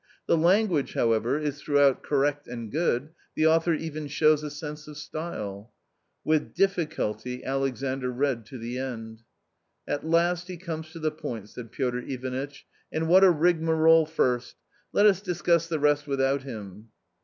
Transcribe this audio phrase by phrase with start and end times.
[0.25, 4.97] The language, however, is throughout correct and good; the author even shows a sense of
[4.97, 5.71] style."
[6.25, 9.21] With difficulty could Alexandr read to the end.
[9.87, 14.55] "At last he comes to the point," said Piotr Ivanitch, "and what a rigmarole first!
[14.91, 16.87] Let us discuss the rest without him."